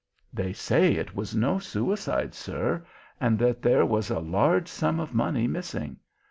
[0.33, 2.83] "They say it was no suicide, sir,
[3.19, 5.97] and that there was a large sum of money missing.